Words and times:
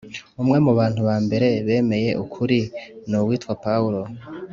Umwe 0.41 0.57
mu 0.65 0.71
bantu 0.79 1.01
ba 1.07 1.15
mbere 1.25 1.47
bemeye 1.67 2.09
ukuri 2.23 2.59
ni 3.09 3.15
uwitwa 3.21 3.53
Paulo 3.65 4.01